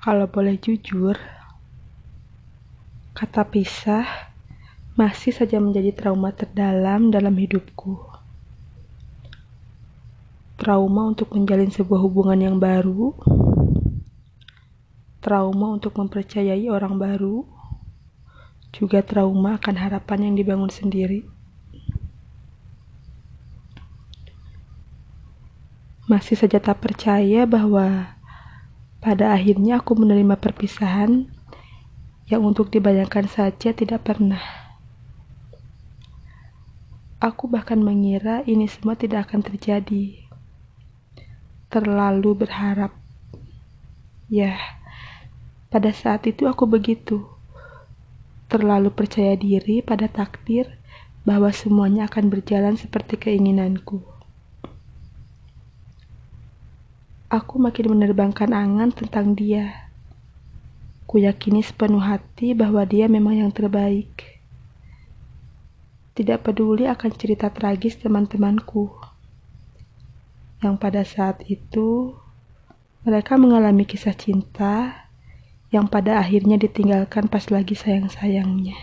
[0.00, 1.12] Kalau boleh jujur,
[3.12, 4.32] kata pisah
[4.96, 8.00] masih saja menjadi trauma terdalam dalam hidupku.
[10.56, 13.12] Trauma untuk menjalin sebuah hubungan yang baru,
[15.20, 17.44] trauma untuk mempercayai orang baru,
[18.72, 21.28] juga trauma akan harapan yang dibangun sendiri.
[26.08, 28.16] Masih saja tak percaya bahwa
[29.00, 31.32] pada akhirnya aku menerima perpisahan
[32.28, 34.40] yang untuk dibayangkan saja tidak pernah.
[37.20, 40.24] Aku bahkan mengira ini semua tidak akan terjadi.
[41.72, 42.92] Terlalu berharap.
[44.28, 44.56] Ya,
[45.72, 47.24] pada saat itu aku begitu.
[48.52, 50.80] Terlalu percaya diri pada takdir
[51.24, 54.19] bahwa semuanya akan berjalan seperti keinginanku.
[57.30, 59.94] Aku makin menerbangkan angan tentang dia.
[61.06, 64.42] Kuyakini sepenuh hati bahwa dia memang yang terbaik.
[66.18, 68.90] Tidak peduli akan cerita tragis teman-temanku.
[70.58, 72.18] Yang pada saat itu
[73.06, 75.06] mereka mengalami kisah cinta
[75.70, 78.74] yang pada akhirnya ditinggalkan pas lagi sayang-sayangnya.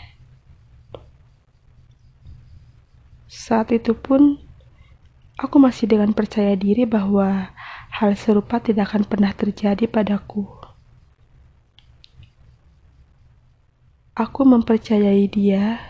[3.28, 4.40] Saat itu pun
[5.36, 7.52] aku masih dengan percaya diri bahwa
[7.98, 10.46] hal serupa tidak akan pernah terjadi padaku.
[14.14, 15.82] Aku mempercayai dia.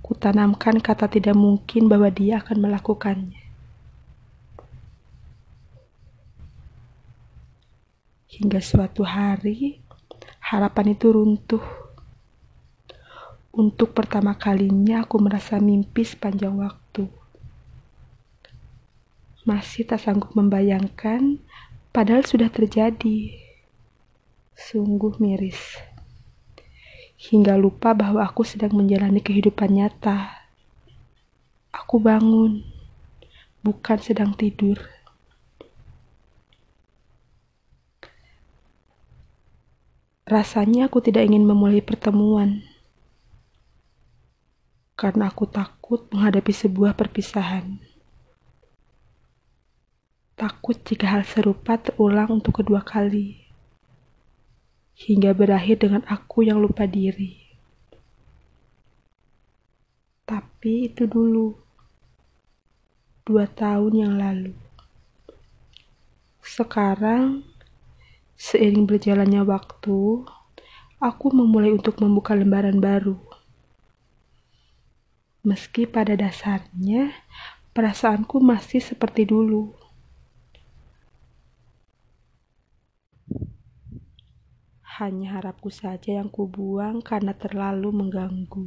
[0.00, 3.44] Kutanamkan kata tidak mungkin bahwa dia akan melakukannya.
[8.40, 9.84] Hingga suatu hari,
[10.40, 11.64] harapan itu runtuh.
[13.52, 16.89] Untuk pertama kalinya aku merasa mimpi sepanjang waktu
[19.48, 21.40] masih tak sanggup membayangkan,
[21.90, 23.36] padahal sudah terjadi.
[24.52, 25.80] Sungguh miris.
[27.20, 30.32] Hingga lupa bahwa aku sedang menjalani kehidupan nyata.
[31.72, 32.64] Aku bangun,
[33.60, 34.80] bukan sedang tidur.
[40.30, 42.62] Rasanya aku tidak ingin memulai pertemuan
[45.00, 47.89] karena aku takut menghadapi sebuah perpisahan.
[50.40, 53.44] Takut jika hal serupa terulang untuk kedua kali,
[54.96, 57.36] hingga berakhir dengan aku yang lupa diri.
[60.24, 61.60] Tapi itu dulu,
[63.28, 64.56] dua tahun yang lalu.
[66.40, 67.44] Sekarang,
[68.40, 70.24] seiring berjalannya waktu,
[71.04, 73.20] aku memulai untuk membuka lembaran baru.
[75.44, 77.12] Meski pada dasarnya
[77.76, 79.79] perasaanku masih seperti dulu.
[85.00, 88.64] Hanya harapku saja yang kubuang karena terlalu mengganggu.